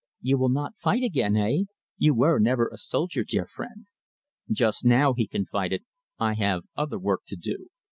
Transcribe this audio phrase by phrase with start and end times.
[0.21, 1.65] You will not fight again, eh?
[1.99, 3.85] You were never a soldier, dear friend."
[4.51, 5.83] "Just now," he confided,
[6.17, 7.67] "I have other work to do.